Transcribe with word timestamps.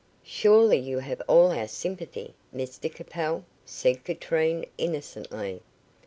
"Surely 0.25 0.79
you 0.79 0.97
have 0.97 1.21
all 1.27 1.51
our 1.51 1.67
sympathy, 1.67 2.33
Mr 2.51 2.91
Capel," 2.91 3.43
said 3.67 4.03
Katrine, 4.03 4.65
innocently. 4.75 5.61